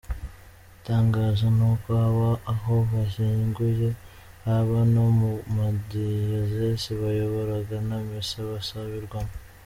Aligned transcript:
Igitangaza 0.67 1.47
n’uko 1.57 1.87
haba 2.01 2.29
aho 2.53 2.73
bashyinguye, 2.91 3.89
haba 4.45 4.79
no 4.93 5.05
mu 5.19 5.31
madiyosezi 5.55 6.91
bayoboraga 7.01 7.75
nta 7.87 7.97
misa 8.07 8.39
basabirwamo. 8.51 9.33